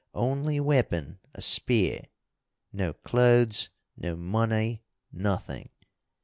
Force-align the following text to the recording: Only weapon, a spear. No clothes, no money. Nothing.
Only 0.15 0.59
weapon, 0.59 1.19
a 1.35 1.43
spear. 1.43 2.05
No 2.73 2.91
clothes, 2.93 3.69
no 3.95 4.15
money. 4.15 4.81
Nothing. 5.11 5.69